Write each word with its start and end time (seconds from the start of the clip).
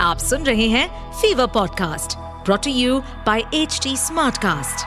आप 0.00 0.18
सुन 0.18 0.42
रहे 0.42 0.68
हैं 0.68 1.12
Fever 1.12 1.46
podcast 1.46 2.16
brought to 2.44 2.70
you 2.70 3.00
by 3.00 3.40
H 3.54 3.80
Smartcast. 3.88 4.80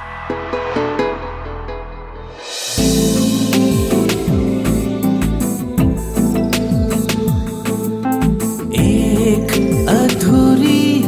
एक 8.74 9.52
अधूरी 9.90 11.02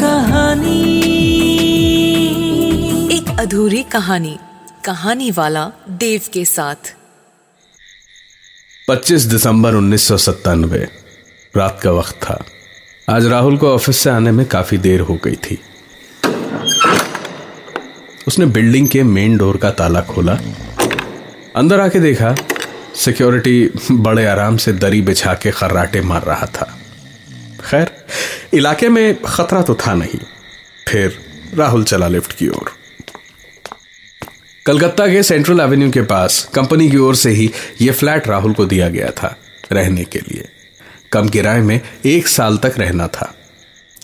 कहानी। 0.00 0.98
एक 3.16 3.40
अधूरी 3.40 3.82
कहानी 3.82 4.38
कहानी 4.84 5.30
वाला 5.30 5.70
देव 5.88 6.20
के 6.32 6.44
साथ। 6.44 6.96
25 8.88 9.22
दिसंबर 9.22 9.74
उन्नीस 9.74 10.12
रात 11.56 11.80
का 11.82 11.90
वक्त 11.90 12.14
था। 12.22 12.44
आज 13.08 13.26
राहुल 13.26 13.56
को 13.56 13.68
ऑफ़िस 13.68 13.96
से 13.96 14.10
आने 14.10 14.30
में 14.30 14.44
काफ़ी 14.46 14.76
देर 14.78 15.00
हो 15.00 15.14
गई 15.24 15.34
थी। 15.34 15.58
उसने 18.26 18.46
बिल्डिंग 18.46 18.88
के 18.88 19.02
मेन 19.02 19.36
डोर 19.36 19.56
का 19.56 19.70
ताला 19.70 20.00
खोला, 20.00 20.38
अंदर 21.56 21.80
आके 21.80 22.00
देखा, 22.00 22.34
सिक्योरिटी 22.94 23.70
बड़े 23.90 24.26
आराम 24.26 24.56
से 24.56 24.72
दरी 24.72 25.02
बिछा 25.02 25.34
के 25.34 25.50
खर्राटे 25.50 26.00
मार 26.00 26.22
रहा 26.22 26.46
था। 26.46 26.78
खैर, 27.64 27.90
इलाके 28.54 28.88
में 28.88 29.22
खतरा 29.22 29.62
तो 29.62 29.74
था 29.74 29.94
नहीं। 29.94 30.20
फिर 30.88 31.18
राहुल 31.54 31.84
चला 31.84 32.08
लिफ्ट 32.08 32.32
की 32.32 32.48
ओर। 32.48 32.72
कलकत्ता 34.66 35.06
के 35.06 35.22
सेंट्रल 35.22 35.60
एवेन्यू 35.60 35.90
के 35.90 36.02
पास 36.06 36.42
कंपनी 36.54 36.90
की 36.90 36.96
ओर 36.96 37.14
से 37.16 37.30
ही 37.30 37.50
यह 37.80 37.92
फ्लैट 37.92 38.28
राहुल 38.28 38.52
को 38.52 38.64
दिया 38.64 38.88
गया 38.88 39.10
था 39.10 39.36
रहने 39.72 40.04
के 40.04 40.18
लिए। 40.18 40.48
कम 41.12 41.28
किराए 41.28 41.60
में 41.60 41.80
एक 42.06 42.28
साल 42.28 42.56
तक 42.58 42.74
रहना 42.78 43.06
था। 43.08 43.32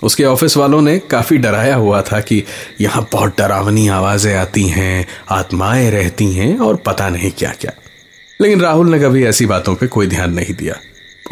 उसके 0.03 0.25
ऑफ़िस 0.25 0.57
वालों 0.57 0.81
ने 0.83 0.99
काफ़ी 1.11 1.37
डराया 1.39 1.75
हुआ 1.75 2.01
था 2.03 2.21
कि 2.21 2.43
यहाँ 2.81 3.09
बहुत 3.13 3.37
डरावनी 3.39 3.87
आवाज़ें 3.89 4.35
आती 4.35 4.63
हैं, 4.65 5.07
आत्माएँ 5.31 5.91
रहती 5.91 6.33
हैं 6.33 6.59
और 6.59 6.77
पता 6.77 7.09
नहीं 7.09 7.31
क्या 7.31 7.53
क्या 7.53 7.73
लेकिन 8.41 8.61
राहुल 8.61 8.91
ने 8.91 8.99
कभी 9.01 9.25
ऐसी 9.25 9.47
बातों 9.47 9.75
पे 9.75 9.87
कोई 9.87 10.07
ध्यान 10.07 10.33
नहीं 10.33 10.55
दिया 10.55 10.75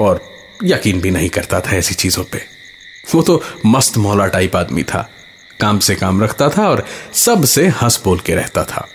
और 0.01 0.21
यकीन 0.65 1.01
भी 1.01 1.11
नहीं 1.11 1.29
करता 1.29 1.61
था 1.61 1.77
ऐसी 1.77 1.95
चीज़ों 1.95 2.25
पे। 2.25 2.41
वो 3.15 3.23
तो 3.23 3.43
मस्त 3.67 3.97
मौला 3.97 4.27
टाइप 4.27 4.57
आदमी 4.57 4.83
था, 4.83 5.09
काम 5.61 5.79
से 5.79 5.95
काम 5.95 6.23
रखता 6.25 6.49
था 6.49 6.69
और 6.69 6.85
सबसे 7.15 7.67
हंस 7.83 8.01
बोल 8.05 8.19
के 8.19 8.35
रहता 8.35 8.65
था। 8.65 8.87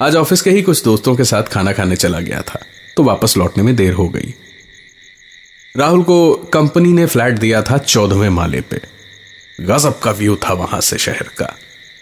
आज 0.00 0.16
ऑफ़िस 0.16 0.42
के 0.42 0.50
ही 0.50 0.62
कुछ 0.62 0.82
दोस्तों 0.84 1.16
के 1.16 1.24
साथ 1.24 1.42
खाना 1.44 1.72
खाने 1.72 1.96
चला 1.96 2.20
गया 2.20 2.42
था 2.42 2.60
तो 2.96 3.04
वापस 3.04 3.36
लौटने 3.36 3.64
में 3.64 3.74
देर 3.76 3.92
हो 3.92 4.08
गई। 4.08 4.34
राहुल 5.76 6.02
को 6.02 6.32
कंपनी 6.52 6.92
ने 6.92 7.06
फ्लैट 7.06 7.38
दिया 7.38 7.62
था 7.62 7.76
चौदहवें 7.78 8.28
माले 8.28 8.60
पे। 8.60 8.80
गजब 9.60 9.98
का 9.98 10.10
व्यू 10.10 10.36
था 10.36 10.52
वहाँ 10.52 10.80
से 10.80 10.98
शहर 10.98 11.28
का। 11.38 11.54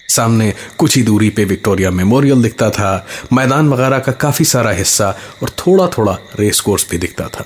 सामने 0.08 0.54
कुछ 0.78 0.96
ही 0.96 1.02
दूरी 1.02 1.28
पे 1.30 1.44
विक्टोरिया 1.44 1.90
मेमोरियल 1.90 2.42
दिखता 2.42 2.70
था, 2.70 3.06
मैदान 3.32 3.68
वगैरह 3.68 3.98
का 3.98 4.12
काफ़ी 4.12 4.44
सारा 4.44 4.70
हिस्सा 4.70 5.10
और 5.42 5.50
थोड़ा 5.50 5.86
थोड़ा 5.86 6.18
रेस 6.40 6.60
कोर्स 6.60 6.86
भी 6.90 6.98
दिखता 6.98 7.28
था। 7.28 7.44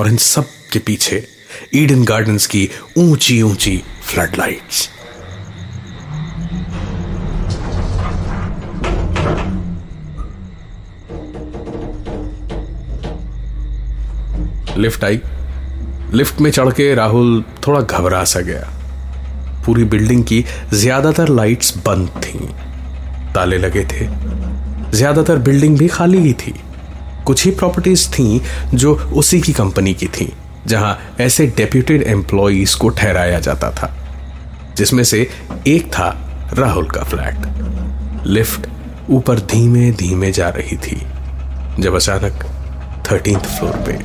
और 0.00 0.08
इन 0.08 0.16
सब 0.16 0.50
के 0.72 0.78
पीछे 0.78 1.26
ईडन 1.74 2.04
गार्डन्स 2.04 2.46
की 2.46 2.68
ऊँची 2.98 3.40
ऊँची 3.42 3.82
फ्लड 4.06 4.36
लाइट्स 4.36 4.88
लिफ्ट 14.76 15.04
आई। 15.04 15.20
लिफ्ट 16.14 16.40
में 16.40 16.50
चढ़ 16.50 16.70
के 16.72 16.94
राहुल 16.94 17.42
थोड़ा 17.66 17.80
घबरा 17.80 18.22
सा 18.24 18.40
गया। 18.40 18.68
पूरी 19.66 19.84
बिल्डिंग 19.84 20.24
की 20.24 20.44
ज़्यादातर 20.72 21.28
लाइट्स 21.28 21.76
बंद 21.76 22.08
थीं। 22.24 22.46
ताले 23.34 23.58
लगे 23.58 23.84
थे। 23.84 24.06
ज़्यादातर 24.92 25.38
बिल्डिंग 25.38 25.76
भी 25.78 25.88
खाली 25.88 26.18
ही 26.18 26.32
थी। 26.32 26.54
कुछ 27.26 27.44
ही 27.44 27.50
प्रॉपर्टीज़ 27.50 28.08
थीं 28.08 28.40
जो 28.74 28.94
उसी 28.94 29.40
की 29.40 29.52
कंपनी 29.52 29.94
की 29.94 30.06
थीं, 30.06 30.28
जहाँ 30.66 30.98
ऐसे 31.20 31.46
डेप्यूटेड 31.46 32.02
एम्प्लॉयज़ 32.02 32.76
को 32.76 32.88
ठहराया 32.88 33.40
जाता 33.40 33.70
था, 33.70 33.92
जिसमें 34.76 35.04
से 35.04 35.20
एक 35.66 35.86
था 35.86 36.08
राहुल 36.52 36.88
का 36.88 37.02
फ्लैट। 37.02 38.26
लिफ्ट 38.26 38.66
ऊपर 39.10 39.40
धीमे 39.40 39.90
धीमे 39.92 40.30
जा 40.32 40.48
रही 40.48 40.76
थी, 40.76 41.00
जब 41.78 41.94
अचानक 41.94 42.44
थर्टींथ 43.10 43.56
फ्लोर 43.58 43.76
पे 43.86 43.98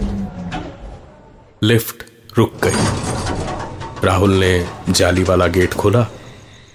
लिफ्ट 1.64 2.04
रुक 2.38 2.54
गई। 2.64 2.72
राहुल 4.04 4.34
ने 4.34 4.70
जाली 4.90 5.24
वाला 5.24 5.48
गेट 5.48 5.74
खोला। 5.74 6.08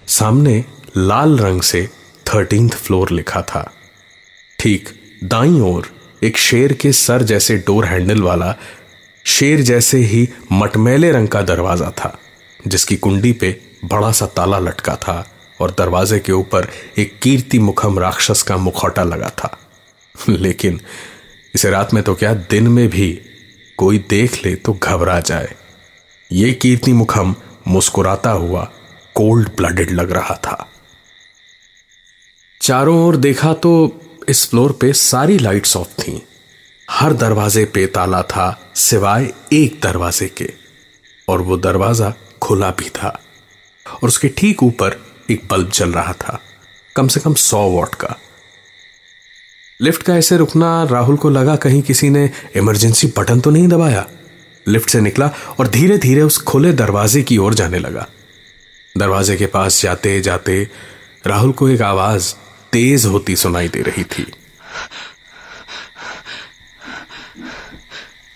सामने 0.06 0.64
लाल 0.96 1.38
रंग 1.38 1.62
से 1.62 1.90
थर्टींथ 2.26 2.70
फ्लोर 2.70 3.10
लिखा 3.10 3.42
था। 3.42 3.72
ठीक 4.58 4.88
दाई 5.24 5.60
ओर 5.60 5.86
एक 6.22 6.38
शेर 6.38 6.72
के 6.72 6.92
सर 6.92 7.22
जैसे 7.22 7.56
डोर 7.56 7.84
हैंडल 7.84 8.22
वाला, 8.22 8.56
शेर 9.24 9.60
जैसे 9.60 9.98
ही 9.98 10.28
मटमैले 10.52 11.12
रंग 11.12 11.28
का 11.28 11.42
दरवाज़ा 11.42 11.90
था, 11.90 12.18
जिसकी 12.66 12.96
कुंडी 12.96 13.32
पे 13.32 13.60
बड़ा 13.84 14.12
सा 14.12 14.26
ताला 14.26 14.58
लटका 14.58 14.96
था 14.96 15.30
और 15.60 15.70
दरवाजे 15.70 16.18
के 16.18 16.32
ऊपर 16.32 16.68
एक 16.98 17.20
कीर्ति 17.22 17.58
मुखम 17.58 17.98
राक्षस 17.98 18.42
का 18.42 18.56
मुखौटा 18.56 19.04
लगा 19.04 19.28
था। 19.28 19.58
लेकिन 20.28 20.80
इसे 21.54 21.70
रात 21.70 21.94
में 21.94 22.02
तो 22.02 22.14
क्या, 22.14 22.34
दिन 22.34 22.68
में 22.68 22.88
भी 22.88 23.20
कोई 23.78 23.98
देख 24.10 24.44
ले 24.44 24.54
तो 24.54 24.72
घबरा 24.72 25.18
जाए। 25.20 25.54
ये 26.30 26.52
कीर्ति 26.52 26.92
मुखम 26.92 27.34
मुस्कुराता 27.68 28.30
हुआ 28.30 28.64
कोल्ड 29.14 29.48
ब्लडेड 29.56 29.90
लग 29.90 30.12
रहा 30.12 30.34
था। 30.36 30.66
चारों 32.60 32.98
ओर 32.98 33.16
देखा 33.16 33.52
तो 33.54 33.72
इस 34.28 34.48
फ्लोर 34.50 34.72
पे 34.72 34.92
सारी 34.92 35.38
लाइट्स 35.38 35.76
ऑफ़ 35.76 36.00
थीं। 36.02 36.18
हर 36.88 37.12
दरवाजे 37.12 37.64
पे 37.64 37.86
ताला 37.86 38.22
था, 38.22 38.72
सिवाय 38.74 39.32
एक 39.52 39.80
दरवाजे 39.82 40.28
के। 40.28 40.52
और 41.28 41.42
वो 41.42 41.56
दरवाज़ा 41.56 42.12
खुला 42.42 42.70
भी 42.70 42.88
था। 42.92 43.08
और 43.86 44.08
उसके 44.08 44.28
ठीक 44.28 44.62
ऊपर 44.62 44.96
एक 45.30 45.46
बल्ब 45.50 45.70
जल 45.70 45.92
रहा 45.92 46.12
था, 46.12 46.38
कम 46.96 47.08
से 47.08 47.20
कम 47.20 47.34
सौ 47.34 47.62
वॉट 47.68 47.94
का। 47.94 48.16
लिफ्ट 49.80 50.02
का 50.02 50.16
ऐसे 50.16 50.36
रुकना 50.36 50.84
राहुल 50.84 51.16
को 51.16 51.30
लगा 51.30 51.56
कहीं 51.56 51.82
किसी 51.82 52.10
ने 52.10 52.30
इमरजेंसी 52.56 53.06
बटन 53.18 53.40
तो 53.40 53.50
नहीं 53.50 53.68
दबाया। 53.68 54.06
लिफ्ट 54.68 54.90
से 54.90 55.00
निकला 55.00 55.30
और 55.58 55.68
धीरे 55.68 55.98
धीरे 55.98 56.22
उस 56.22 56.38
खुले 56.38 56.72
दरवाजे 56.72 57.22
की 57.22 57.38
ओर 57.38 57.54
जाने 57.54 57.78
लगा। 57.78 58.06
दरवाजे 58.98 59.36
के 59.36 59.46
पास 59.46 59.82
जाते 59.82 60.20
जाते 60.20 60.70
राहुल 61.26 61.52
को 61.52 61.68
एक 61.68 61.82
आवाज़ 61.82 62.34
तेज 62.72 63.04
होती 63.04 63.36
सुनाई 63.36 63.68
दे 63.68 63.82
रही 63.82 64.04
थी। 64.04 64.32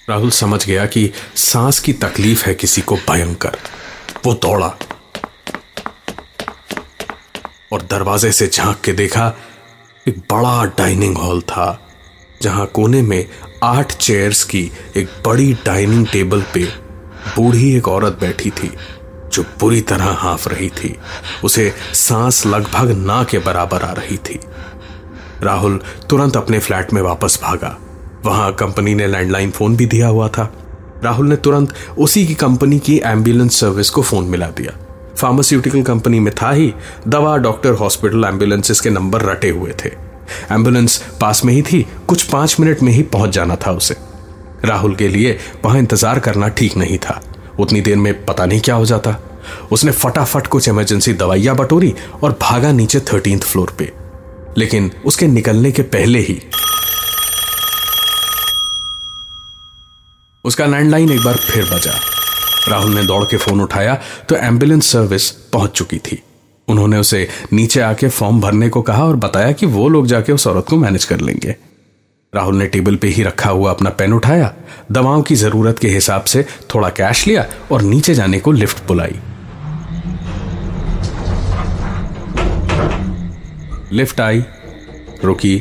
राहुल 0.09 0.31
समझ 0.31 0.67
गया 0.67 0.87
कि 0.87 1.11
सांस 1.37 1.79
की 1.81 1.93
तकलीफ़ 1.93 2.45
है 2.45 2.55
किसी 2.55 2.81
को 2.81 2.97
भयंकर। 2.97 3.59
वो 4.27 4.35
दौड़ा 4.35 4.77
और 7.73 7.83
दरवाजे 7.83 8.33
से 8.33 8.47
झाँक 8.47 8.81
के 8.81 8.93
देखा 8.93 9.33
एक 10.09 10.19
बड़ा 10.19 10.65
डाइनिंग 10.65 11.17
हॉल 11.17 11.41
था, 11.41 11.81
जहाँ 12.43 12.67
कोने 12.67 13.03
में 13.03 13.29
आठ 13.63 13.93
चेयर्स 13.93 14.45
की 14.45 14.71
एक 14.97 15.09
बड़ी 15.27 15.53
डाइनिंग 15.53 16.07
टेबल 16.07 16.43
पे 16.55 16.65
बूढ़ी 17.37 17.75
एक 17.75 17.89
औरत 17.89 18.19
बैठी 18.21 18.51
थी, 18.51 18.71
जो 19.33 19.43
बुरी 19.43 19.81
तरह 19.81 20.05
हाफ़ 20.05 20.49
रही 20.49 20.69
थी। 20.69 20.99
उसे 21.45 21.75
सांस 21.95 22.47
लगभग 22.47 22.91
ना 22.91 23.25
के 23.25 23.39
बराबर 23.39 23.83
आ 23.83 23.93
रही 23.93 24.17
थी। 24.17 24.41
राहुल 25.43 25.81
तुरंत 26.11 26.37
अपने 26.37 26.59
फ्लैट 26.59 26.93
में 26.93 27.03
वापस 27.03 27.41
भागा। 27.43 27.77
वहाँ 28.25 28.53
कंपनी 28.53 28.95
ने 28.95 29.07
लैंडलाइन 29.07 29.51
फ़ोन 29.51 29.77
भी 29.77 29.87
दिया 29.87 30.09
हुआ 30.09 30.29
था। 30.29 30.53
राहुल 31.05 31.29
ने 31.29 31.37
तुरंत 31.37 31.75
उसी 31.99 32.27
की 32.27 32.35
कंपनी 32.35 32.79
की 32.79 33.01
एंबुलेंस 33.05 33.61
सर्विस 33.61 33.91
को 33.91 34.03
फ़ोन 34.03 34.25
मिला 34.25 34.47
दिया। 34.47 34.79
फार्मास्यूटिकल 35.17 35.83
कंपनी 35.83 36.21
में 36.21 36.33
था 36.35 36.51
ही, 36.51 36.73
दवा 37.09 37.37
डॉक्टर 37.39 37.73
हॉस्पिटल 37.73 38.25
एम्बुलेंसेस 38.25 38.81
के 38.81 38.91
नंबर 38.91 39.23
रटे 39.23 39.51
हुए 39.51 39.73
थे। 39.85 39.89
एंबुलेंस 40.53 40.97
पास 41.21 41.45
में 41.45 41.53
ही 41.55 41.63
थी, 41.63 41.87
कुछ 42.09 42.23
पाँच 42.23 42.57
मिनट 42.61 42.83
में 42.83 42.93
ही 42.93 43.03
पहुँच 43.03 43.31
जाना 43.31 43.57
था 43.57 43.73
उसे। 43.73 43.97
राहुल 44.65 44.95
के 44.97 45.09
लिए 45.09 45.39
वहाँ 45.65 45.79
इंतज़ार 45.79 46.19
करना 46.21 46.49
ठीक 46.49 46.77
नहीं 46.77 46.99
था। 46.99 47.21
उतनी 47.61 47.81
देर 47.81 47.97
में 47.97 48.25
पता 48.25 48.47
नहीं 48.47 48.61
क्या 48.61 48.75
हो 48.75 48.87
जाता। 48.87 49.17
उसने 49.73 49.93
फटाफट 49.93 50.47
कुछ 50.47 50.69
इमरजेंसी 50.69 51.13
दवाइयाँ 51.13 51.57
बटोरी 51.57 51.95
और 52.23 52.39
भागा 52.41 52.73
नीचे 52.73 53.01
थर्टींथ 53.13 53.41
फ्लोर 53.43 53.75
पे। 53.79 53.93
लेकिन 54.59 54.91
उसके 55.05 55.27
निकलने 55.27 55.73
के 55.73 55.83
पहले 55.83 56.19
ही 56.19 56.41
उसका 60.45 60.67
लैंडलाइन 60.67 61.11
एक 61.11 61.25
बार 61.25 61.37
फिर 61.37 61.65
बजा। 61.65 61.93
राहुल 62.69 62.95
ने 62.95 63.03
दौड़ 63.05 63.25
के 63.25 63.37
फ़ोन 63.37 63.61
उठाया 63.61 63.95
तो 64.29 64.37
एंबुलेंस 64.37 64.87
सर्विस 64.87 65.31
पहुँच 65.53 65.71
चुकी 65.71 65.99
थी। 65.99 66.23
उन्होंने 66.69 66.99
उसे 66.99 67.27
नीचे 67.53 67.81
आके 67.81 68.09
फॉर्म 68.09 68.41
भरने 68.41 68.69
को 68.69 68.83
कहा 68.83 69.05
और 69.05 69.17
बताया 69.17 69.53
कि 69.53 69.67
वो 69.67 69.89
लोग 69.89 70.07
जाके 70.07 70.33
उस 70.33 70.47
औरत 70.47 70.67
को 70.69 70.77
मैनेज 70.77 71.05
कर 71.05 71.21
लेंगे। 71.21 71.57
राहुल 72.33 72.57
ने 72.57 72.67
टेबल 72.67 72.97
पे 72.97 73.09
ही 73.09 73.23
रखा 73.23 73.51
हुआ 73.51 73.71
अपना 73.71 73.91
पेन 73.91 74.13
उठाया, 74.13 74.53
दवाओं 74.93 75.23
की 75.23 75.35
ज़रूरत 75.35 75.79
के 75.79 75.89
हिसाब 75.89 76.25
से 76.25 76.45
थोड़ा 76.75 76.89
कैश 76.91 77.27
लिया 77.27 77.47
और 77.73 77.83
नीचे 77.83 78.15
जाने 78.15 78.39
को 78.41 78.53
लिफ्ट 78.53 78.87
बुलाई। 78.87 79.19
लिफ्ट 83.93 84.21
आई, 84.21 84.45
रुकी 85.25 85.59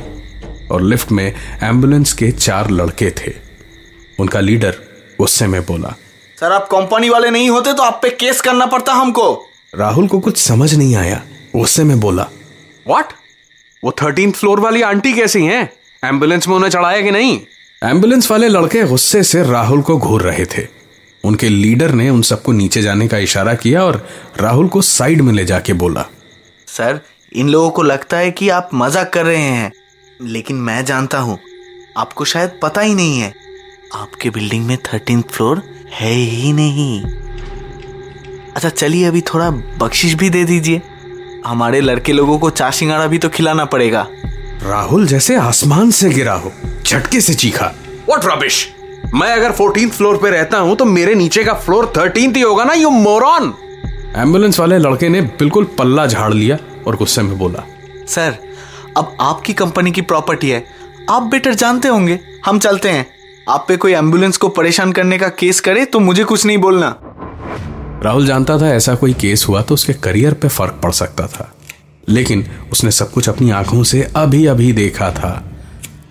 और 0.71 0.81
लिफ्ट 0.81 1.11
में 1.11 1.25
एंबुलेंस 1.63 2.13
के 2.13 2.31
चार 2.31 2.69
लड़के 2.69 3.11
थे। 3.19 3.33
उनका 4.19 4.39
लीडर 4.39 4.75
गुस्से 5.19 5.47
में 5.47 5.61
बोला 5.61 5.95
सर 6.41 6.51
आप 6.51 6.67
कंपनी 6.67 7.09
वाले 7.09 7.29
नहीं 7.29 7.49
होते 7.49 7.73
तो 7.73 7.83
आप 7.83 7.99
पे 8.03 8.09
केस 8.09 8.39
करना 8.41 8.65
पड़ता 8.65 8.93
हमको। 8.93 9.23
राहुल 9.75 10.07
को 10.07 10.19
कुछ 10.19 10.37
समझ 10.37 10.73
नहीं 10.73 10.95
आया। 10.95 11.21
गुस्से 11.55 11.83
में 11.83 11.99
बोला। 11.99 12.23
व्हाट 12.87 13.11
वो 13.83 13.91
थर्टीन 14.01 14.31
फ्लोर 14.31 14.59
वाली 14.59 14.81
आंटी 14.81 15.11
कैसी 15.13 15.43
हैं? 15.45 15.61
एंबुलेंस 16.03 16.47
में 16.47 16.55
उन्हें 16.55 16.69
चढ़ाया 16.69 17.01
कि 17.01 17.11
नहीं? 17.11 17.39
एंबुलेंस 17.81 18.29
वाले 18.31 18.47
लड़के 18.47 18.83
गुस्से 18.83 19.21
से 19.23 19.43
राहुल 19.43 19.81
को 19.81 19.97
घूर 19.97 20.21
रहे 20.21 20.45
थे। 20.45 20.65
उनके 21.23 21.49
लीडर 21.49 21.91
ने 21.91 22.09
उन 22.09 22.21
सबको 22.21 22.51
नीचे 22.51 22.81
जाने 22.81 23.07
का 23.07 23.17
इशारा 23.17 23.53
किया 23.53 23.83
और 23.83 24.05
राहुल 24.37 24.67
को 24.67 24.81
साइड 24.81 25.21
में 25.21 25.33
ले 25.33 25.45
जाके 25.45 25.73
बोला। 25.73 26.05
सर 26.67 26.99
इन 27.31 27.49
लोगों 27.49 27.69
को 27.69 27.81
लगता 27.81 28.17
है 28.17 28.31
कि 28.31 28.49
आप 28.49 28.69
मज़ाक 28.73 29.13
कर 29.13 29.25
रहे 29.25 29.43
हैं। 29.43 29.71
लेकिन 30.21 30.55
मैं 30.61 30.83
जानता 30.85 31.19
हूँ 31.19 31.37
आपको 31.97 32.25
शायद 32.25 32.59
पता 32.63 32.81
ही 32.81 32.95
नहीं 32.95 33.19
है। 33.19 33.33
आपके 33.95 34.29
बिल्डिंग 34.29 34.65
में 34.65 34.77
थर्टीन 34.83 35.21
फ्लोर 35.21 35.63
है 35.91 36.11
ही 36.11 36.51
नहीं। 36.53 37.01
अच्छा 38.55 38.69
चलिए 38.69 39.05
अभी 39.05 39.21
थोड़ा 39.23 39.49
बख्शिश 39.79 40.13
भी 40.13 40.29
दे 40.29 40.43
दीजिए। 40.43 40.81
हमारे 41.45 41.81
लड़के 41.81 42.13
लोगों 42.13 42.37
को 42.39 42.49
चा 42.49 42.69
सिंगाड़ा 42.71 43.07
भी 43.07 43.17
तो 43.17 43.29
खिलाना 43.29 43.65
पड़ेगा। 43.65 44.07
राहुल 44.63 45.05
जैसे 45.07 45.35
आसमान 45.35 45.91
से 45.91 46.09
गिरा 46.09 46.33
हो 46.33 46.51
झटके 46.85 47.21
से 47.21 47.33
चीखा। 47.33 47.65
व्हाट 48.07 48.25
रबिश 48.25 48.67
मैं 49.13 49.31
अगर 49.31 49.51
फोर्टीन 49.51 49.89
फ्लोर 49.89 50.17
पे 50.17 50.29
रहता 50.29 50.57
हूँ 50.57 50.75
तो 50.75 50.85
मेरे 50.85 51.15
नीचे 51.15 51.43
का 51.43 51.53
फ्लोर 51.55 51.91
थर्टीन 51.97 52.35
ही 52.35 52.41
होगा 52.41 52.63
ना 52.63 52.73
यू 52.73 52.89
मोरॉन 52.89 53.53
एंबुलेंस 54.17 54.59
वाले 54.59 54.77
लड़के 54.77 55.09
ने 55.09 55.21
बिल्कुल 55.21 55.65
पल्ला 55.77 56.05
झाड़ 56.05 56.33
लिया 56.33 56.57
और 56.87 56.95
गुस्से 56.95 57.21
में 57.21 57.37
बोला। 57.37 57.63
सर 58.07 58.37
अब 58.97 59.15
आपकी 59.21 59.53
कंपनी 59.53 59.91
की 59.91 60.01
प्रॉपर्टी 60.01 60.49
है। 60.49 60.65
आप 61.09 61.23
बेटर 61.23 61.53
जानते 61.53 61.87
होंगे। 61.87 62.19
हम 62.45 62.59
चलते 62.59 62.89
हैं। 62.89 63.05
आप 63.49 63.65
पे 63.67 63.75
कोई 63.77 63.93
एंबुलेंस 63.93 64.37
को 64.37 64.49
परेशान 64.49 64.91
करने 64.91 65.17
का 65.17 65.27
केस 65.29 65.59
करे 65.59 65.85
तो 65.85 65.99
मुझे 65.99 66.23
कुछ 66.23 66.45
नहीं 66.45 66.57
बोलना। 66.57 66.95
राहुल 68.03 68.25
जानता 68.25 68.57
था 68.57 68.67
ऐसा 68.69 68.95
कोई 68.95 69.13
केस 69.13 69.45
हुआ 69.49 69.61
तो 69.61 69.73
उसके 69.73 69.93
करियर 69.93 70.33
पे 70.33 70.47
फ़र्क 70.47 70.79
पड़ 70.83 70.91
सकता 70.91 71.27
था। 71.27 71.51
लेकिन 72.09 72.45
उसने 72.71 72.91
सब 72.91 73.11
कुछ 73.11 73.29
अपनी 73.29 73.49
आँखों 73.49 73.83
से 73.83 74.11
अभी 74.15 74.45
अभी 74.45 74.71
देखा 74.73 75.09
था। 75.11 75.51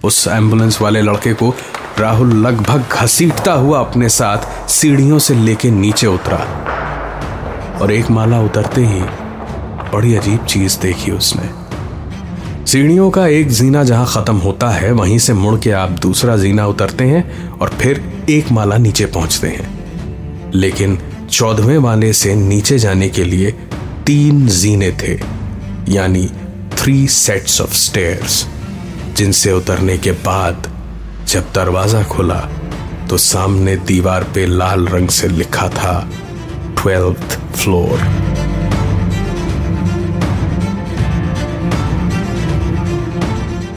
उस 0.04 0.28
एंबुलेंस 0.28 0.80
वाले 0.80 1.02
लड़के 1.02 1.32
को 1.34 1.54
राहुल 1.98 2.32
लगभग 2.32 2.84
घसीटता 2.92 3.52
हुआ 3.52 3.80
अपने 3.80 4.08
साथ 4.08 4.68
सीढ़ियों 4.68 5.18
से 5.18 5.34
लेके 5.34 5.70
नीचे 5.70 6.06
उतरा। 6.06 7.78
और 7.82 7.92
एक 7.92 8.10
माला 8.10 8.40
उतरते 8.40 8.80
ही 8.80 9.02
बड़ी 9.92 10.14
अजीब 10.14 10.44
चीज़ 10.44 10.78
देखी 10.80 11.10
उसने। 11.10 11.48
सीढ़ियों 12.70 13.10
का 13.10 13.26
एक 13.26 13.48
जीना 13.48 13.82
जहाँ 13.84 14.06
खत्म 14.06 14.36
होता 14.36 14.68
है, 14.70 14.90
वहीं 14.92 15.18
से 15.18 15.32
मुड़ 15.34 15.58
के 15.60 15.70
आप 15.70 15.90
दूसरा 15.90 16.36
जीना 16.36 16.66
उतरते 16.66 17.04
हैं 17.04 17.48
और 17.58 17.68
फिर 17.80 18.00
एक 18.30 18.52
माला 18.52 18.76
नीचे 18.76 19.06
पहुँचते 19.06 19.48
हैं। 19.48 20.52
लेकिन 20.54 20.98
चौदहवें 21.30 21.78
वाले 21.78 22.12
से 22.12 22.34
नीचे 22.34 22.78
जाने 22.78 23.08
के 23.08 23.24
लिए 23.24 23.50
तीन 24.06 24.46
जीने 24.48 24.92
थे, 24.92 25.18
यानी 25.92 26.26
थ्री 26.76 27.06
सेट्स 27.08 27.60
ऑफ़ 27.60 27.74
स्टेयर्स 27.76 28.46
जिनसे 29.16 29.52
उतरने 29.52 29.98
के 29.98 30.12
बाद 30.22 30.72
जब 31.28 31.52
दरवाज़ा 31.54 32.02
खुला 32.04 32.40
तो 33.10 33.18
सामने 33.18 33.76
दीवार 33.76 34.24
पे 34.34 34.46
लाल 34.46 34.86
रंग 34.88 35.08
से 35.08 35.28
लिखा 35.28 35.68
था 35.68 35.98
ट्वेल्थ 36.82 37.38
फ्लोर 37.56 38.29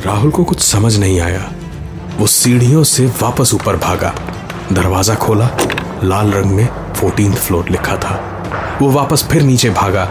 राहुल 0.06 0.32
को 0.32 0.44
कुछ 0.44 0.60
समझ 0.60 0.98
नहीं 0.98 1.20
आया। 1.22 1.52
वो 2.18 2.28
सीढ़ियों 2.28 2.84
से 2.84 3.06
वापस 3.06 3.54
ऊपर 3.54 3.76
भागा। 3.76 4.14
दरवाज़ा 4.74 5.16
खोला। 5.16 5.50
लाल 6.04 6.32
रंग 6.32 6.46
में 6.46 6.94
फोर्टीन 6.94 7.34
फ्लोर 7.34 7.70
लिखा 7.70 7.96
था। 7.98 8.16
वो 8.82 8.90
वापस 8.92 9.24
फिर 9.32 9.42
नीचे 9.42 9.70
भागा। 9.70 10.06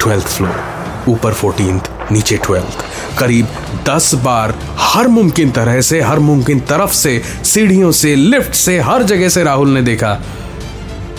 ट्वेल्थ 0.00 0.26
फ्लोर 0.26 0.60
ऊपर 1.08 1.32
फोर्टीन 1.32 1.80
नीचे 2.12 2.36
ट्वेल्थ 2.36 2.84
करीब 3.18 3.48
दस 3.88 4.14
बार 4.14 4.54
हर 4.78 5.08
मुमकिन 5.08 5.50
तरह 5.50 5.80
से, 5.80 6.00
हर 6.00 6.18
मुमकिन 6.18 6.60
तरफ़ 6.60 6.92
से, 6.92 7.22
सीढ़ियों 7.44 7.92
से, 7.92 8.14
लिफ्ट 8.14 8.54
से, 8.54 8.80
हर 8.80 9.02
जगह 9.02 9.28
से 9.28 9.44
राहुल 9.44 9.68
ने 9.68 9.82
देखा। 9.82 10.20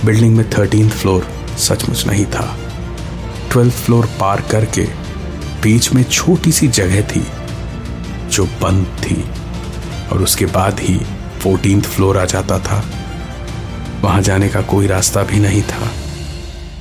बिल्डिंग 0.05 0.35
में 0.35 0.49
थर्टीन 0.49 0.89
फ्लोर 0.89 1.27
सचमुच 1.57 2.07
नहीं 2.07 2.25
था। 2.25 2.57
ट्वेल्थ 3.51 3.73
फ्लोर 3.73 4.05
पार 4.05 4.43
करके 4.51 4.87
बीच 5.63 5.93
में 5.93 6.03
छोटी 6.03 6.51
सी 6.51 6.67
जगह 6.67 7.01
थी। 7.01 7.27
जो 8.35 8.45
बंद 8.61 8.85
थी, 8.99 9.21
और 10.09 10.23
उसके 10.23 10.45
बाद 10.45 10.79
ही 10.79 10.97
फोर्टीन 11.41 11.81
फ्लोर 11.81 12.17
आ 12.17 12.25
जाता 12.25 12.59
था। 12.59 12.83
वहाँ 14.01 14.21
जाने 14.21 14.49
का 14.49 14.61
कोई 14.61 14.87
रास्ता 14.87 15.23
भी 15.23 15.39
नहीं 15.39 15.61
था। 15.63 15.91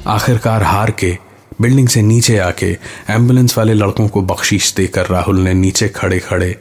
आखिरकार 0.07 0.63
हार 0.63 0.91
के 0.91 1.17
बिल्डिंग 1.61 1.89
से 1.89 2.03
नीचे 2.03 2.39
आके 2.39 2.71
एंबुलेंस 3.11 3.57
वाले 3.59 3.75
लड़कों 3.75 4.09
को 4.09 4.23
बख्शीश 4.23 4.73
देकर 4.75 5.07
राहुल 5.07 5.41
ने 5.41 5.55
नीचे 5.55 5.89
खड़े 5.89 6.19
खड़े 6.19 6.57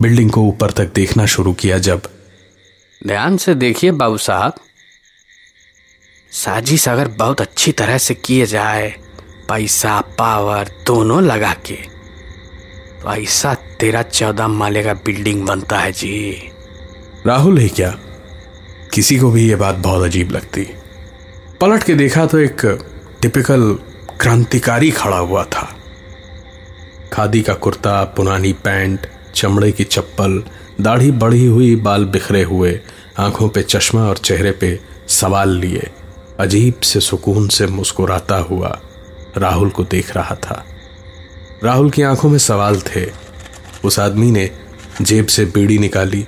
बिल्डिंग 0.00 0.30
को 0.30 0.42
ऊपर 0.42 0.70
तक 0.70 0.92
देखना 0.94 1.26
शुरू 1.26 1.52
किया 1.52 1.78
जब 1.78 2.02
ध्यान 3.00 3.36
से 3.36 3.54
देखिए 3.54 3.90
बाबू 3.92 4.18
साहब। 4.18 4.54
साजिश 6.32 6.88
अगर 6.88 7.08
बहुत 7.08 7.40
अच्छी 7.40 7.72
तरह 7.72 7.98
से 7.98 8.14
किए 8.16 8.46
जाए, 8.46 8.88
पैसा, 9.48 10.00
पावर, 10.18 10.70
दोनों 10.86 11.22
लगा 11.22 11.52
के। 11.66 11.93
ऐसा 13.08 13.54
तेरा 13.54 14.02
चौदह 14.02 14.48
माले 14.48 14.82
का 14.82 14.94
बिल्डिंग 14.94 15.46
बनता 15.46 15.78
है 15.78 15.92
जी। 15.92 16.36
राहुल 17.26 17.58
ही 17.58 17.68
क्या? 17.68 17.98
किसी 18.94 19.18
को 19.18 19.30
भी 19.30 19.48
ये 19.48 19.56
बात 19.56 19.74
बहुत 19.74 20.04
अजीब 20.04 20.30
लगती। 20.30 20.68
पलट 21.60 21.82
के 21.82 21.94
देखा 21.94 22.26
तो 22.26 22.38
एक 22.38 22.86
टिपिकल 23.22 23.78
क्रांतिकारी 24.20 24.90
खड़ा 24.90 25.18
हुआ 25.18 25.44
था। 25.44 25.76
खादी 27.12 27.42
का 27.42 27.54
कुर्ता, 27.54 28.04
पुरानी 28.04 28.52
पैंट, 28.52 29.00
चमड़े 29.34 29.72
की 29.72 29.84
चप्पल, 29.84 30.44
दाढ़ी 30.80 31.10
बढ़ी 31.10 31.46
हुई, 31.46 31.76
बाल 31.76 32.04
बिखरे 32.04 32.42
हुए, 32.42 32.80
आँखों 33.18 33.48
पे 33.48 33.62
चश्मा 33.62 34.08
और 34.08 34.16
चेहरे 34.16 34.50
पे 34.50 34.80
सवाल 35.08 35.48
लिए। 35.48 35.90
अजीब 36.40 36.80
से 36.80 37.00
सुकून 37.00 37.48
से 37.48 37.66
मुस्कुराता 37.66 38.36
हुआ 38.36 38.80
राहुल 39.36 39.70
को 39.70 39.84
देख 39.84 40.16
रहा 40.16 40.34
था। 40.34 40.64
राहुल 41.62 41.90
की 41.90 42.02
आँखों 42.02 42.28
में 42.28 42.38
सवाल 42.38 42.80
थे। 42.86 43.04
उस 43.84 43.98
आदमी 43.98 44.30
ने 44.30 44.50
जेब 45.02 45.26
से 45.26 45.44
बीड़ी 45.44 45.78
निकाली, 45.78 46.26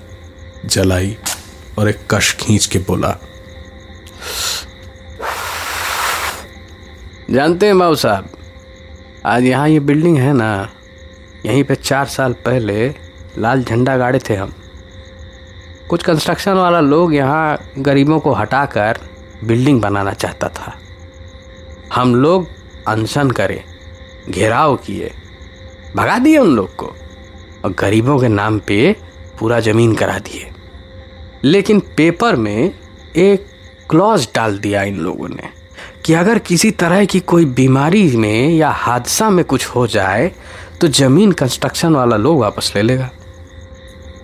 जलाई 0.67 1.17
और 1.79 1.89
एक 1.89 1.99
कश 2.11 2.33
खींच 2.35 2.67
के 2.67 2.79
बोला, 2.79 3.17
जानते 7.31 7.67
हैं 7.67 7.75
माऊ 7.75 7.95
साहब, 7.95 8.29
आज 9.27 9.45
यहाँ 9.45 9.69
ये 9.69 9.81
बिल्डिंग 9.81 10.19
है 10.19 10.33
ना, 10.33 10.69
यहीं 11.47 11.65
पे 11.65 11.75
चार 11.75 12.07
साल 12.07 12.33
पहले 12.45 12.89
लाल 13.39 13.63
झंडा 13.65 13.97
गाड़े 13.97 14.19
थे 14.31 14.35
हम। 14.35 14.53
कुछ 15.91 16.03
कंस्ट्रक्शन 16.03 16.53
वाला 16.53 16.81
लोग 16.81 17.15
यहाँ 17.15 17.59
गरीबों 17.79 18.21
को 18.21 18.33
हटाकर 18.33 18.99
बिल्डिंग 19.45 19.81
बनाना 19.83 20.13
चाहता 20.13 20.49
था। 20.49 20.79
हम 21.95 22.15
लोग 22.15 22.49
अनशन 22.89 23.31
करे। 23.31 23.65
घेराव 24.29 24.77
किए, 24.77 25.11
भगा 25.97 26.19
दिए 26.19 26.39
उन 26.39 26.55
लोग 26.57 26.75
को 26.77 26.87
और 27.65 27.75
गरीबों 27.79 28.19
के 28.21 28.29
नाम 28.29 28.59
पे 28.59 28.95
पूरा 29.41 29.61
ज़मीन 29.61 29.95
करा 29.95 30.19
दिए। 30.19 30.51
लेकिन 31.45 31.81
पेपर 31.97 32.37
में 32.37 32.73
एक 33.17 33.47
क्लॉज 33.91 34.29
डाल 34.35 34.59
दिया 34.59 34.83
इन 34.83 34.99
लोगों 34.99 35.29
ने 35.29 35.49
कि 36.05 36.13
अगर 36.15 36.39
किसी 36.39 36.71
तरह 36.73 37.05
की 37.05 37.21
कोई 37.23 37.45
बीमारी 37.45 38.17
में 38.17 38.49
या 38.51 38.71
हादसा 38.71 39.31
में 39.31 39.45
कुछ 39.45 39.67
हो 39.67 39.87
जाए 39.87 40.31
तो 40.81 40.89
ज़मीन 40.89 41.33
कंस्ट्रक्शन 41.33 41.95
वाला 41.95 42.17
लोग 42.17 42.39
वापस 42.41 42.73
ले 42.77 42.83
लेगा। 42.83 43.11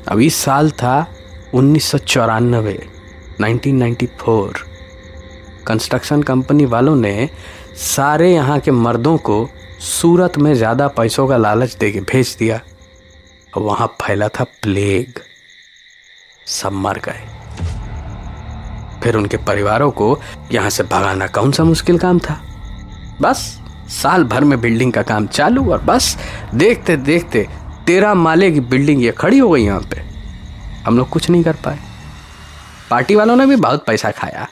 अब 0.08 0.20
इस 0.20 0.36
साल 0.36 0.70
था 0.70 1.06
उन्नीस 1.54 1.84
सौ 1.84 1.98
चौरानवे 1.98 2.78
कंस्ट्रक्शन 5.66 6.22
कंपनी 6.22 6.64
वालों 6.64 6.94
ने 6.96 7.28
सारे 7.76 8.32
यहाँ 8.32 8.58
के 8.60 8.70
मर्दों 8.70 9.16
को 9.18 9.48
सूरत 9.82 10.36
में 10.38 10.54
ज़्यादा 10.54 10.86
पैसों 10.88 11.26
का 11.28 11.36
लालच 11.36 11.74
दे 11.76 11.90
के 11.92 12.00
भेज 12.00 12.36
दिया 12.38 12.60
वहाँ 13.56 13.86
फैला 14.02 14.28
था 14.28 14.44
प्लेग। 14.62 15.18
सब 16.50 16.72
मर 16.72 16.98
गए। 16.98 17.26
फिर 19.02 19.16
उनके 19.16 19.36
परिवारों 19.36 19.90
को 19.90 20.18
यहाँ 20.52 20.70
से 20.70 20.82
भगाना 20.84 21.26
कौन 21.28 21.52
सा 21.52 21.64
मुश्किल 21.64 21.98
काम 21.98 22.18
था? 22.18 22.40
बस, 23.20 23.38
साल 23.92 24.24
भर 24.24 24.44
में 24.44 24.60
बिल्डिंग 24.60 24.92
का 24.92 25.02
काम 25.02 25.26
चालू 25.26 25.70
और 25.72 25.82
बस 25.82 26.16
देखते 26.54 26.96
देखते 26.96 27.46
तेरह 27.86 28.14
माले 28.14 28.50
की 28.50 28.60
बिल्डिंग 28.62 29.02
ये 29.02 29.12
खड़ी 29.12 29.38
हो 29.38 29.50
गई 29.50 29.64
यहाँ 29.64 29.80
पे। 29.90 30.00
हम 30.86 30.98
लोग 30.98 31.08
कुछ 31.08 31.30
नहीं 31.30 31.42
कर 31.44 31.56
पाए। 31.64 31.78
पार्टी 32.90 33.14
वालों 33.14 33.36
ने 33.36 33.46
भी 33.46 33.56
बहुत 33.58 33.84
पैसा 33.86 34.10
खाया। 34.10 34.48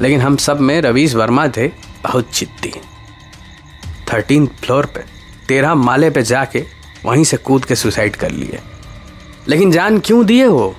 लेकिन 0.00 0.20
हम 0.20 0.36
सब 0.36 0.60
में 0.60 0.80
रवीश 0.80 1.14
वर्मा 1.14 1.48
थे, 1.48 1.68
बहुत 2.02 2.34
जिद्दी 2.34 2.72
थर्टीन 4.12 4.46
फ्लोर 4.46 4.86
पे, 4.86 5.00
तेरह 5.48 5.74
माले 5.74 6.10
पे 6.10 6.22
जाके 6.22 6.64
वहीं 7.04 7.24
से 7.24 7.36
कूद 7.36 7.64
के 7.64 7.74
सुसाइड 7.74 8.16
कर 8.16 8.30
लिए। 8.30 8.58
लेकिन 9.48 9.70
जान 9.70 9.98
क्यों 9.98 10.26
दिए 10.26 10.46
वो? 10.46 10.76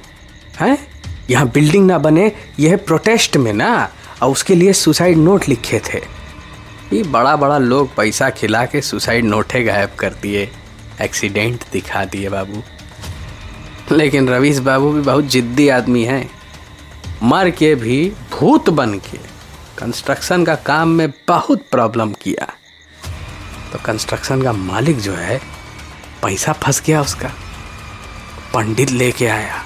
हैं? 0.59 0.87
यहाँ 1.29 1.49
बिल्डिंग 1.49 1.87
ना 1.87 1.97
बने, 1.97 2.31
यह 2.59 2.77
प्रोटेस्ट 2.77 3.37
में 3.37 3.53
ना, 3.53 3.89
और 4.23 4.31
उसके 4.31 4.55
लिए 4.55 4.73
सुसाइड 4.73 5.17
नोट 5.17 5.49
लिखे 5.49 5.79
थे। 5.79 6.17
ये 6.93 7.03
बड़ा 7.03 7.35
बड़ा 7.35 7.57
लोग 7.57 7.95
पैसा 7.95 8.29
खिला 8.29 8.65
के 8.65 8.81
सुसाइड 8.81 9.25
नोटे 9.25 9.63
गायब 9.63 9.89
कर 9.99 10.09
दिए। 10.09 10.51
एक्सीडेंट 11.01 11.63
दिखा 11.73 12.05
दिए 12.05 12.29
बाबू। 12.29 12.63
लेकिन 13.95 14.29
रवीश 14.29 14.57
बाबू 14.57 14.91
भी 14.91 15.01
बहुत 15.01 15.25
जिद्दी 15.25 15.69
आदमी 15.69 16.03
हैं। 16.03 16.29
मर 17.23 17.49
के 17.49 17.75
भी 17.75 18.13
भूत 18.31 18.69
बन 18.69 18.93
के 18.93 19.17
कंस्ट्रक्शन 19.77 20.45
का 20.45 20.55
काम 20.55 20.89
में 20.89 21.13
बहुत 21.27 21.61
प्रॉब्लम 21.71 22.13
किया। 22.13 22.56
तो 23.77 23.83
कंस्ट्रक्शन 23.85 24.41
का 24.41 24.51
मालिक 24.53 24.99
जो 24.99 25.13
है, 25.13 25.41
पैसा 26.23 26.53
फंस 26.53 26.81
गया 26.81 27.01
उसका। 27.01 27.29
पंडित 28.53 28.91
लेके 28.91 29.27
आया, 29.27 29.63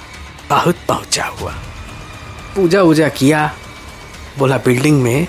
बहुत 0.50 0.76
पहुँचा 0.88 1.24
हुआ। 1.24 1.52
पूजा 2.56 2.82
वूजा 2.82 3.08
किया, 3.08 3.54
बोला, 4.38 4.56
बिल्डिंग 4.56 5.02
में 5.02 5.26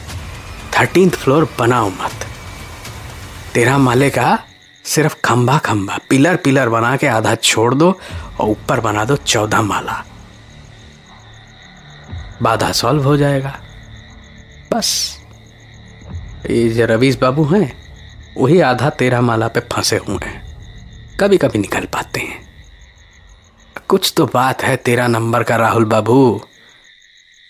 थर्टींथ 0.79 1.11
फ्लोर 1.11 1.49
बनाओ 1.59 1.89
मत। 1.89 2.25
तेरह 3.53 3.77
माले 3.77 4.09
का 4.09 4.39
सिर्फ़ 4.85 5.15
खंभा 5.25 5.57
खंभा, 5.57 5.99
पिलर 6.09 6.35
पिलर 6.35 6.69
बना 6.69 6.95
के 6.97 7.07
आधा 7.07 7.35
छोड़ 7.35 7.73
दो 7.75 7.99
और 8.39 8.49
ऊपर 8.49 8.79
बना 8.79 9.05
दो 9.05 9.15
चौदह 9.15 9.61
माला। 9.61 10.03
बाधा 12.41 12.71
सॉल्व 12.71 13.03
हो 13.03 13.17
जाएगा। 13.17 13.59
बस, 14.73 15.19
ये 16.49 16.85
रवीश 16.85 17.15
बाबू 17.15 17.45
हैं 17.45 17.82
वही 18.37 18.59
आधा 18.59 18.89
तेरह 18.89 19.21
माला 19.21 19.47
पे 19.47 19.59
फंसे 19.59 19.97
हुए 19.97 20.25
हैं। 20.25 20.41
कभी 21.19 21.37
कभी 21.37 21.59
निकल 21.59 21.85
पाते 21.85 22.19
हैं। 22.19 22.41
कुछ 23.87 24.13
तो 24.17 24.25
बात 24.25 24.63
है 24.63 24.75
तेरा 24.77 25.07
नंबर 25.07 25.43
का 25.43 25.55
राहुल 25.55 25.85
बाबू। 25.85 26.41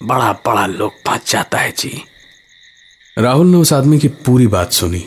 बड़ा 0.03 0.31
बड़ा 0.33 0.65
लोग 0.65 0.91
फंस 0.91 1.31
जाता 1.31 1.57
है 1.57 1.71
जी। 1.71 2.03
राहुल 3.17 3.47
ने 3.47 3.57
उस 3.57 3.73
आदमी 3.73 3.99
की 3.99 4.07
पूरी 4.07 4.47
बात 4.47 4.71
सुनी 4.71 5.05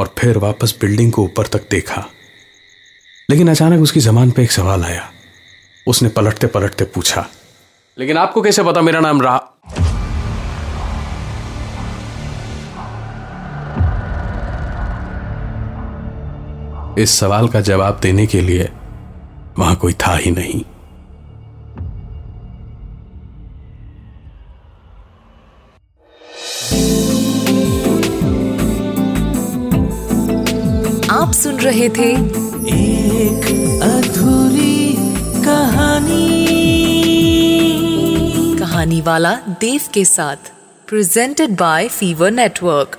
और 0.00 0.14
फिर 0.18 0.38
वापस 0.38 0.74
बिल्डिंग 0.80 1.12
को 1.12 1.22
ऊपर 1.22 1.46
तक 1.46 1.70
देखा। 1.70 2.06
लेकिन 3.30 3.50
अचानक 3.50 3.82
उसकी 3.82 4.00
जबान 4.00 4.30
पे 4.30 4.42
एक 4.42 4.52
सवाल 4.52 4.84
आया। 4.84 5.10
उसने 5.86 6.08
पलटते 6.08 6.46
पलटते 6.46 6.84
पूछा 6.84 7.26
लेकिन 7.98 8.18
आपको 8.18 8.42
कैसे 8.42 8.62
पता 8.62 8.80
मेरा 8.80 9.00
नाम 9.00 9.22
रहा 9.22 9.36
इस 16.98 17.10
सवाल 17.10 17.48
का 17.48 17.60
जवाब 17.60 17.98
देने 18.02 18.26
के 18.26 18.40
लिए 18.40 18.68
वहाँ 19.58 19.76
कोई 19.76 19.92
था 19.92 20.16
ही 20.16 20.30
नहीं। 20.30 20.62
आप 31.10 31.32
सुन 31.32 31.60
रहे 31.60 31.88
थे 31.88 32.10
एक 32.74 33.46
अधूरी 33.82 34.94
कहानी। 35.44 36.26
कहानी 38.58 39.00
वाला 39.00 39.34
देव 39.60 39.80
के 39.94 40.04
साथ 40.04 40.52
प्रेजेंटेड 40.88 41.50
बाय 41.50 41.88
फीवर 41.88 42.30
नेटवर्क 42.30 42.98